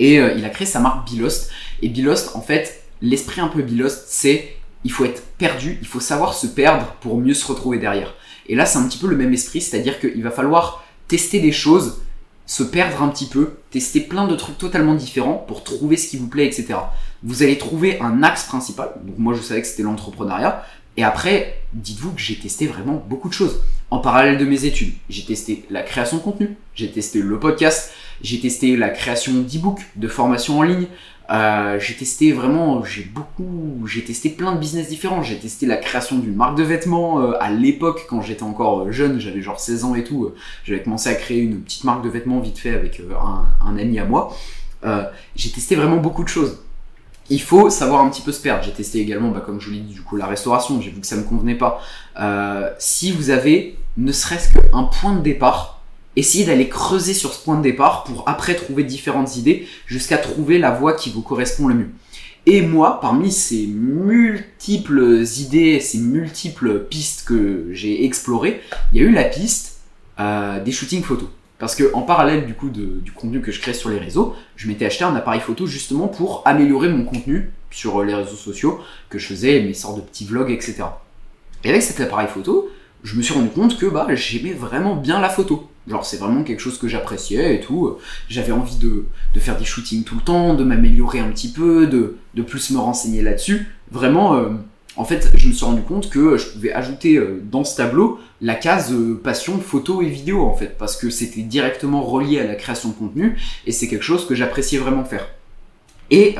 [0.00, 1.48] et il a créé sa marque Bilost.
[1.80, 6.00] Et Bilost en fait, l'esprit un peu Bilost c'est il faut être perdu, il faut
[6.00, 8.14] savoir se perdre pour mieux se retrouver derrière.
[8.48, 11.52] Et là, c'est un petit peu le même esprit, c'est-à-dire qu'il va falloir tester des
[11.52, 12.02] choses,
[12.46, 16.16] se perdre un petit peu, tester plein de trucs totalement différents pour trouver ce qui
[16.16, 16.74] vous plaît, etc.
[17.22, 18.92] Vous allez trouver un axe principal.
[19.04, 20.64] Donc moi, je savais que c'était l'entrepreneuriat.
[20.96, 23.60] Et après, dites-vous que j'ai testé vraiment beaucoup de choses.
[23.90, 27.92] En parallèle de mes études, j'ai testé la création de contenu, j'ai testé le podcast,
[28.22, 30.86] j'ai testé la création d'e-books, de formations en ligne,
[31.30, 35.22] euh, j'ai testé vraiment, j'ai beaucoup, j'ai testé plein de business différents.
[35.22, 38.92] J'ai testé la création d'une marque de vêtements euh, à l'époque quand j'étais encore euh,
[38.92, 40.32] jeune, j'avais genre 16 ans et tout.
[40.64, 43.00] j'avais commencé à créer une petite marque de vêtements vite fait avec
[43.64, 44.36] un, ami à moi.
[45.36, 46.58] j'ai testé vraiment beaucoup de choses.
[47.30, 48.64] Il faut savoir un petit peu se perdre.
[48.64, 50.80] J'ai testé également, bah, comme je vous l'ai dit, du coup la restauration.
[50.80, 51.80] J'ai vu que ça me convenait pas.
[52.78, 55.81] si vous avez ne serait-ce qu'un point de départ,
[56.16, 60.58] essayez d'aller creuser sur ce point de départ pour après trouver différentes idées jusqu'à trouver
[60.58, 61.90] la voie qui vous correspond le mieux.
[62.44, 68.60] Et moi, parmi ces multiples idées, ces multiples pistes que j'ai explorées,
[68.92, 69.80] il y a eu la piste
[70.18, 71.28] euh, des shootings photos.
[71.58, 74.66] Parce que en parallèle du coup du contenu que je crée sur les réseaux, je
[74.66, 79.20] m'étais acheté un appareil photo justement pour améliorer mon contenu sur les réseaux sociaux que
[79.20, 80.82] je faisais, mes sortes de petits vlogs, etc.
[81.62, 82.68] Et avec cet appareil photo,
[83.04, 85.68] je me suis rendu compte que bah, j'aimais vraiment bien la photo.
[85.88, 87.96] Genre c'est vraiment quelque chose que j'appréciais et tout.
[88.28, 91.86] J'avais envie de, de, faire des shootings tout le temps, de m'améliorer un petit peu,
[91.86, 93.66] de, de plus me renseigner là-dessus.
[93.90, 94.50] Vraiment, euh,
[94.96, 98.20] en fait, je me suis rendu compte que je pouvais ajouter euh, dans ce tableau
[98.40, 102.44] la case euh, passion photo et vidéo en fait, parce que c'était directement relié à
[102.44, 105.28] la création de contenu et c'est quelque chose que j'appréciais vraiment faire.
[106.10, 106.36] Et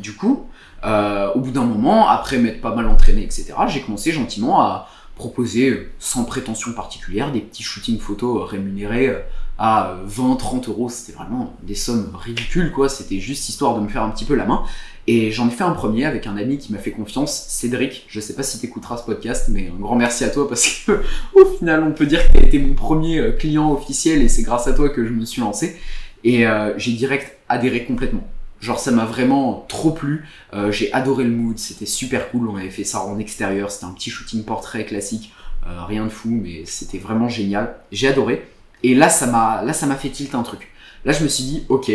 [0.00, 0.46] du coup,
[0.82, 4.88] au bout d'un moment, après m'être pas mal entraîné, etc., j'ai commencé gentiment à
[5.20, 9.18] proposer euh, sans prétention particulière des petits shootings photos rémunérés euh,
[9.58, 10.88] à 20-30 euros.
[10.88, 12.88] C'était vraiment des sommes ridicules, quoi.
[12.88, 14.64] C'était juste histoire de me faire un petit peu la main.
[15.06, 18.06] Et j'en ai fait un premier avec un ami qui m'a fait confiance, Cédric.
[18.08, 21.02] Je sais pas si t'écouteras ce podcast, mais un grand merci à toi parce que
[21.34, 24.42] au final, on peut dire que t'as été mon premier euh, client officiel et c'est
[24.42, 25.76] grâce à toi que je me suis lancé.
[26.24, 26.44] Et
[26.76, 28.28] j'ai direct adhéré complètement.
[28.60, 30.26] Genre ça m'a vraiment trop plu.
[30.52, 32.48] Euh, j'ai adoré le mood, c'était super cool.
[32.48, 35.32] On avait fait ça en extérieur, c'était un petit shooting portrait classique,
[35.66, 37.76] euh, rien de fou, mais c'était vraiment génial.
[37.90, 38.46] J'ai adoré.
[38.82, 40.68] Et là ça m'a là ça m'a fait tilt un truc.
[41.06, 41.90] Là je me suis dit ok,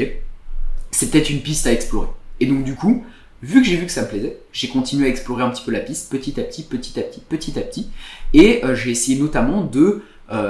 [0.89, 2.08] c'est peut-être une piste à explorer.
[2.39, 3.06] Et donc du coup,
[3.43, 5.71] vu que j'ai vu que ça me plaisait, j'ai continué à explorer un petit peu
[5.71, 7.91] la piste, petit à petit, petit à petit, petit à petit.
[8.34, 10.04] Et euh, j'ai essayé notamment de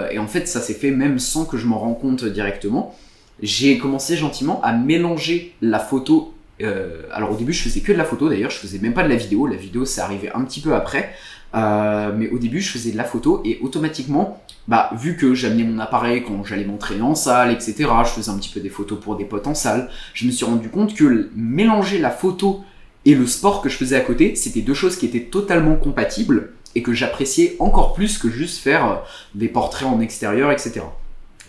[0.09, 2.95] et en fait ça s'est fait même sans que je m'en rende compte directement
[3.41, 6.33] j'ai commencé gentiment à mélanger la photo.
[6.61, 8.29] Euh, alors au début, je faisais que de la photo.
[8.29, 9.47] D'ailleurs, je faisais même pas de la vidéo.
[9.47, 11.13] La vidéo, c'est arrivé un petit peu après.
[11.53, 15.63] Euh, mais au début, je faisais de la photo et automatiquement, bah, vu que j'amenais
[15.63, 18.99] mon appareil quand j'allais m'entraîner en salle, etc., je faisais un petit peu des photos
[18.99, 22.63] pour des potes en salle, je me suis rendu compte que mélanger la photo
[23.05, 26.51] et le sport que je faisais à côté, c'était deux choses qui étaient totalement compatibles
[26.73, 28.95] et que j'appréciais encore plus que juste faire euh,
[29.33, 30.81] des portraits en extérieur, etc.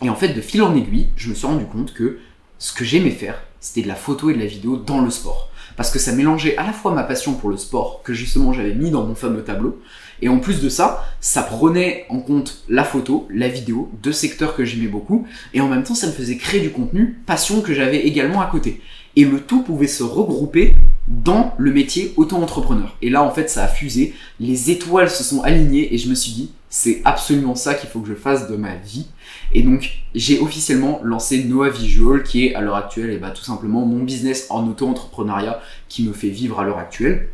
[0.02, 2.18] Et en fait, de fil en aiguille, je me suis rendu compte que
[2.58, 5.50] ce que j'aimais faire, c'était de la photo et de la vidéo dans le sport.
[5.76, 8.74] Parce que ça mélangeait à la fois ma passion pour le sport, que justement j'avais
[8.74, 9.80] mis dans mon fameux tableau,
[10.22, 14.56] et en plus de ça, ça prenait en compte la photo, la vidéo, deux secteurs
[14.56, 17.74] que j'aimais beaucoup, et en même temps ça me faisait créer du contenu, passion que
[17.74, 18.80] j'avais également à côté.
[19.16, 20.74] Et le tout pouvait se regrouper
[21.08, 22.96] dans le métier auto-entrepreneur.
[23.02, 26.14] Et là en fait ça a fusé, les étoiles se sont alignées, et je me
[26.14, 29.06] suis dit, c'est absolument ça qu'il faut que je fasse de ma vie.
[29.52, 33.44] Et donc, j'ai officiellement lancé Noah Visual, qui est à l'heure actuelle, et bah, tout
[33.44, 37.28] simplement mon business en auto-entrepreneuriat qui me fait vivre à l'heure actuelle.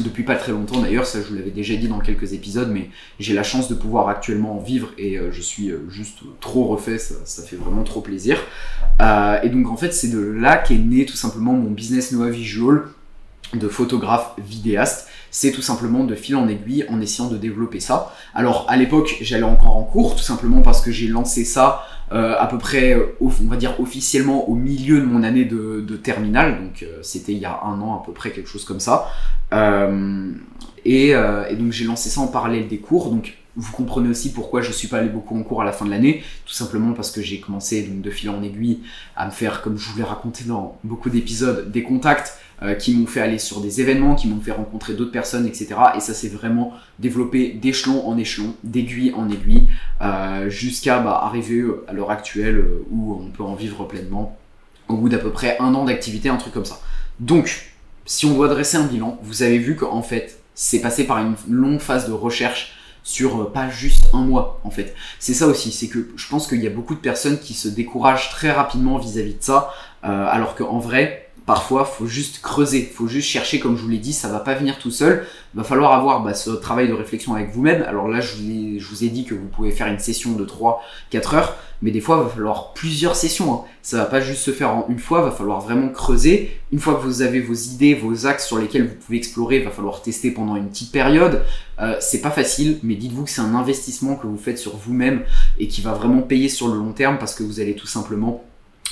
[0.00, 2.90] Depuis pas très longtemps d'ailleurs, ça je vous l'avais déjà dit dans quelques épisodes, mais
[3.18, 7.14] j'ai la chance de pouvoir actuellement en vivre et je suis juste trop refait, ça,
[7.24, 8.38] ça, fait vraiment trop plaisir.
[9.00, 12.84] et donc en fait c'est de là qu'est né tout simplement mon business Noah Visual
[13.54, 18.14] de photographe vidéaste c'est tout simplement de fil en aiguille en essayant de développer ça.
[18.34, 22.36] Alors à l'époque, j'allais encore en cours, tout simplement parce que j'ai lancé ça euh,
[22.38, 25.96] à peu près, euh, on va dire officiellement au milieu de mon année de, de
[25.96, 28.80] terminale, donc euh, c'était il y a un an à peu près, quelque chose comme
[28.80, 29.10] ça.
[30.84, 34.60] Et, et, donc j'ai lancé ça en parallèle des cours, donc vous comprenez aussi pourquoi
[34.60, 37.10] je suis pas allé beaucoup en cours à la fin de l'année, tout simplement parce
[37.10, 38.80] que j'ai commencé donc de fil en aiguille
[39.16, 42.94] à me faire, comme je vous l'ai raconté dans beaucoup d'épisodes, des contacts euh, qui
[42.94, 45.74] m'ont fait aller sur des événements, qui m'ont fait rencontrer d'autres personnes, etc.
[45.94, 49.68] Et ça s'est vraiment développé d'échelon en échelon, d'aiguille en aiguille,
[50.00, 54.38] euh, jusqu'à bah, arriver euh, à l'heure actuelle où on peut en vivre pleinement
[54.88, 56.80] au bout d'à peu près un an d'activité, un truc comme ça.
[57.20, 57.74] Donc,
[58.06, 61.34] si on doit dresser un bilan, vous avez vu qu'en fait, c'est passé par une
[61.50, 64.94] longue phase de recherche sur pas juste un mois en fait.
[65.18, 67.68] C'est ça aussi, c'est que je pense qu'il y a beaucoup de personnes qui se
[67.68, 73.28] découragent très rapidement vis-à-vis de ça, alors qu'en vrai, Parfois, faut juste creuser, faut juste
[73.28, 75.24] chercher, comme je vous l'ai dit, ça va pas venir tout seul.
[75.54, 77.82] Va falloir avoir bah, ce travail de réflexion avec vous-même.
[77.82, 81.56] Alors là, je vous, ai, dit que vous pouvez faire une session de 3-4 heures,
[81.82, 83.54] mais des fois, il va falloir plusieurs sessions.
[83.54, 83.60] Hein.
[83.80, 86.58] Ça va pas juste se faire en une fois, va falloir vraiment creuser.
[86.72, 89.70] Une fois que vous avez vos idées, vos axes sur lesquels vous pouvez explorer, va
[89.70, 91.44] falloir tester pendant une petite période.
[91.78, 95.22] Euh, c'est pas facile, mais dites-vous que c'est un investissement que vous faites sur vous-même
[95.60, 98.42] et qui va vraiment payer sur le long terme parce que vous allez tout simplement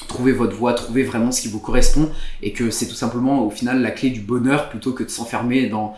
[0.07, 2.11] trouver votre voie, trouver vraiment ce qui vous correspond
[2.43, 5.69] et que c'est tout simplement au final la clé du bonheur plutôt que de s'enfermer
[5.69, 5.97] dans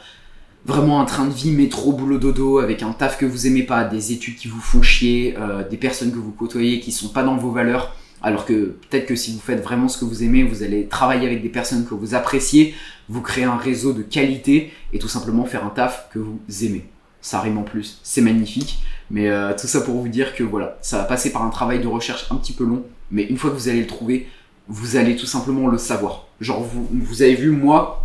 [0.67, 3.85] vraiment un train de vie métro boulot dodo avec un taf que vous aimez pas,
[3.85, 7.23] des études qui vous font chier, euh, des personnes que vous côtoyez qui sont pas
[7.23, 7.95] dans vos valeurs.
[8.23, 11.27] Alors que peut-être que si vous faites vraiment ce que vous aimez, vous allez travailler
[11.27, 12.75] avec des personnes que vous appréciez,
[13.09, 16.85] vous créer un réseau de qualité et tout simplement faire un taf que vous aimez.
[17.21, 18.79] Ça rime en plus, c'est magnifique.
[19.11, 21.81] Mais euh, tout ça pour vous dire que voilà, ça va passer par un travail
[21.81, 24.29] de recherche un petit peu long, mais une fois que vous allez le trouver,
[24.69, 26.27] vous allez tout simplement le savoir.
[26.41, 28.05] Genre, vous, vous avez vu, moi,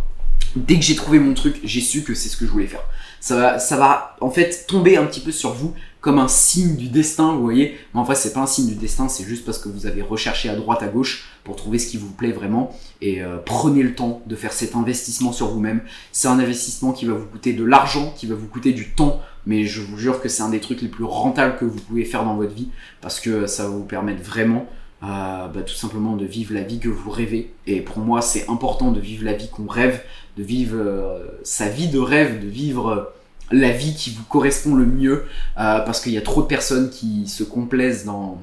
[0.54, 2.84] dès que j'ai trouvé mon truc, j'ai su que c'est ce que je voulais faire.
[3.22, 6.74] Ça va, ça va en fait tomber un petit peu sur vous comme un signe
[6.74, 7.78] du destin, vous voyez.
[7.94, 10.02] Mais en vrai, c'est pas un signe du destin, c'est juste parce que vous avez
[10.02, 12.76] recherché à droite, à gauche pour trouver ce qui vous plaît vraiment.
[13.00, 15.82] Et euh, prenez le temps de faire cet investissement sur vous-même.
[16.10, 19.20] C'est un investissement qui va vous coûter de l'argent, qui va vous coûter du temps,
[19.46, 22.04] mais je vous jure que c'est un des trucs les plus rentables que vous pouvez
[22.04, 24.66] faire dans votre vie parce que ça va vous permettre vraiment
[25.02, 27.52] bah, tout simplement de vivre la vie que vous rêvez.
[27.66, 30.00] Et pour moi, c'est important de vivre la vie qu'on rêve,
[30.36, 33.02] de vivre euh, sa vie de rêve, de vivre euh,
[33.50, 35.24] la vie qui vous correspond le mieux,
[35.56, 38.40] parce qu'il y a trop de personnes qui se complaisent dans,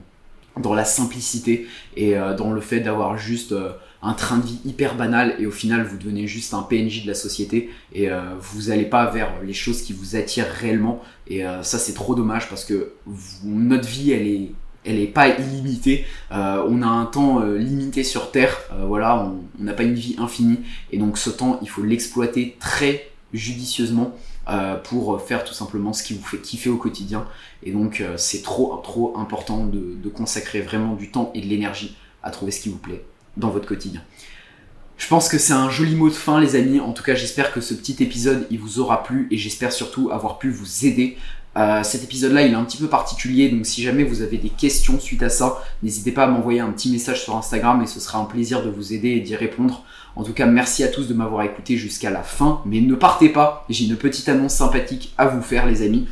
[0.58, 3.56] dans la simplicité et dans le fait d'avoir juste
[4.04, 7.08] un train de vie hyper banal et au final vous devenez juste un PNJ de
[7.08, 11.80] la société et vous n'allez pas vers les choses qui vous attirent réellement et ça
[11.80, 12.92] c'est trop dommage parce que
[13.44, 14.52] notre vie elle est
[14.90, 16.06] elle n'est pas illimitée.
[16.32, 19.94] Euh, on a un temps euh, limité sur Terre, euh, voilà, on n'a pas une
[19.94, 20.60] vie infinie,
[20.92, 24.16] et donc ce temps, il faut l'exploiter très judicieusement
[24.86, 27.28] pour faire tout simplement ce qui vous fait kiffer au quotidien.
[27.62, 31.96] Et donc c'est trop trop important de, de, consacrer vraiment du temps et de l'énergie
[32.24, 33.06] à trouver ce qui vous plaît
[33.38, 34.02] dans votre quotidien.
[34.98, 37.54] Je pense que c'est un joli mot de fin les amis, en tout cas j'espère
[37.54, 41.16] que ce petit épisode il vous aura plu et j'espère surtout avoir pu vous aider
[41.58, 44.50] euh, cet épisode-là, il est un petit peu particulier, donc si jamais vous avez des
[44.50, 48.00] questions suite à ça, n'hésitez pas à m'envoyer un petit message sur Instagram et ce
[48.00, 49.84] sera un plaisir de vous aider et d'y répondre.
[50.16, 53.30] En tout cas, merci à tous de m'avoir écouté jusqu'à la fin, mais ne partez
[53.30, 56.08] pas, j'ai une petite annonce sympathique à vous faire les amis.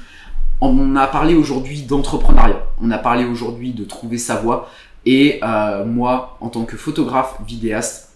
[0.60, 4.70] On a parlé aujourd'hui d'entrepreneuriat, on a parlé aujourd'hui de trouver sa voie,
[5.06, 8.07] et euh, moi, en tant que photographe, vidéaste,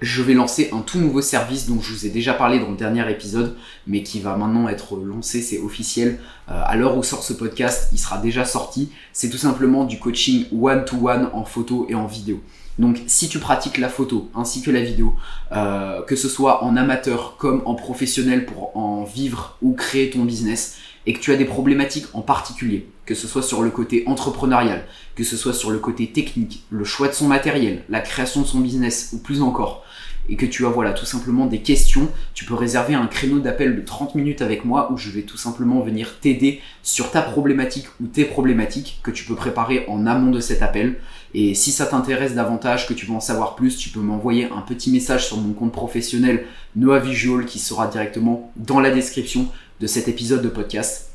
[0.00, 2.76] je vais lancer un tout nouveau service dont je vous ai déjà parlé dans le
[2.76, 3.56] dernier épisode,
[3.86, 6.18] mais qui va maintenant être lancé, c'est officiel.
[6.50, 8.90] Euh, à l'heure où sort ce podcast, il sera déjà sorti.
[9.12, 12.42] C'est tout simplement du coaching one-to-one en photo et en vidéo.
[12.78, 15.14] Donc si tu pratiques la photo ainsi que la vidéo,
[15.52, 20.24] euh, que ce soit en amateur comme en professionnel pour en vivre ou créer ton
[20.24, 24.02] business, et que tu as des problématiques en particulier, que ce soit sur le côté
[24.06, 28.42] entrepreneurial, que ce soit sur le côté technique, le choix de son matériel, la création
[28.42, 29.84] de son business ou plus encore,
[30.28, 33.76] et que tu as voilà tout simplement des questions, tu peux réserver un créneau d'appel
[33.76, 37.86] de 30 minutes avec moi où je vais tout simplement venir t'aider sur ta problématique
[38.02, 40.96] ou tes problématiques que tu peux préparer en amont de cet appel.
[41.34, 44.62] Et si ça t'intéresse davantage, que tu veux en savoir plus, tu peux m'envoyer un
[44.62, 49.48] petit message sur mon compte professionnel Noah Visual qui sera directement dans la description
[49.80, 51.05] de cet épisode de podcast.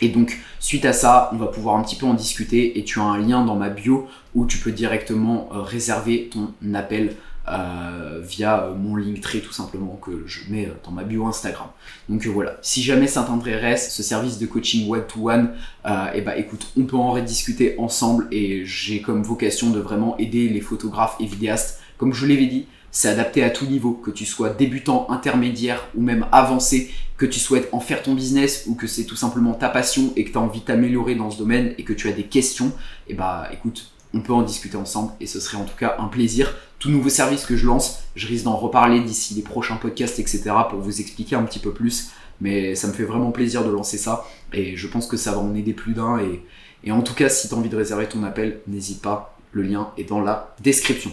[0.00, 3.00] Et donc, suite à ça, on va pouvoir un petit peu en discuter et tu
[3.00, 7.16] as un lien dans ma bio où tu peux directement euh, réserver ton appel
[7.48, 11.68] euh, via euh, mon Linktree tout simplement que je mets dans ma bio Instagram.
[12.08, 15.52] Donc voilà, si jamais ça t'intéresse, ce service de coaching one-to-one,
[15.86, 20.16] et eh bah écoute, on peut en rediscuter ensemble et j'ai comme vocation de vraiment
[20.18, 21.80] aider les photographes et vidéastes.
[21.98, 26.02] Comme je l'avais dit, c'est adapté à tout niveau, que tu sois débutant, intermédiaire ou
[26.02, 29.68] même avancé, que tu souhaites en faire ton business ou que c'est tout simplement ta
[29.68, 32.12] passion et que tu as envie de t'améliorer dans ce domaine et que tu as
[32.12, 32.72] des questions,
[33.08, 36.06] et bah écoute, on peut en discuter ensemble et ce serait en tout cas un
[36.06, 36.56] plaisir.
[36.78, 40.44] Tout nouveau service que je lance, je risque d'en reparler d'ici les prochains podcasts, etc.
[40.70, 42.08] pour vous expliquer un petit peu plus.
[42.40, 45.40] Mais ça me fait vraiment plaisir de lancer ça et je pense que ça va
[45.40, 46.20] en aider plus d'un.
[46.20, 46.42] Et,
[46.84, 49.60] et en tout cas, si tu as envie de réserver ton appel, n'hésite pas, le
[49.60, 51.10] lien est dans la description.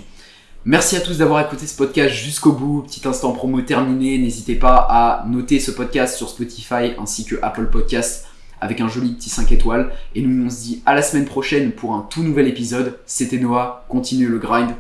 [0.68, 2.82] Merci à tous d'avoir écouté ce podcast jusqu'au bout.
[2.82, 4.18] Petit instant promo terminé.
[4.18, 8.28] N'hésitez pas à noter ce podcast sur Spotify ainsi que Apple Podcasts
[8.60, 9.94] avec un joli petit 5 étoiles.
[10.14, 13.00] Et nous, on se dit à la semaine prochaine pour un tout nouvel épisode.
[13.06, 14.72] C'était Noah, continuez le grind.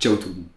[0.00, 0.55] Ciao tout le monde.